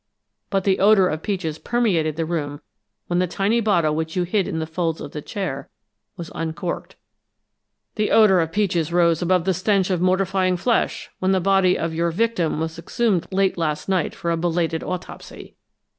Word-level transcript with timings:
But 0.49 0.63
the 0.63 0.79
odor 0.79 1.07
of 1.07 1.21
peaches 1.21 1.59
permeated 1.59 2.15
the 2.15 2.25
room 2.25 2.61
when 3.05 3.19
the 3.19 3.27
tiny 3.27 3.59
bottle 3.61 3.93
which 3.95 4.15
you 4.15 4.23
hid 4.23 4.47
in 4.47 4.57
the 4.57 4.65
folds 4.65 4.99
of 4.99 5.11
the 5.11 5.21
chair 5.21 5.69
was 6.17 6.31
uncorked 6.33 6.95
the 7.93 8.09
odor 8.09 8.39
of 8.41 8.51
peaches 8.51 8.91
rose 8.91 9.21
above 9.21 9.45
the 9.45 9.53
stench 9.53 9.91
of 9.91 10.01
mortifying 10.01 10.57
flesh, 10.57 11.11
when 11.19 11.33
the 11.33 11.39
body 11.39 11.77
of 11.77 11.93
your 11.93 12.09
victim 12.09 12.59
was 12.59 12.79
exhumed 12.79 13.27
late 13.31 13.59
last 13.59 13.87
night 13.87 14.15
for 14.15 14.31
a 14.31 14.37
belated 14.37 14.81
autopsy! 14.81 15.55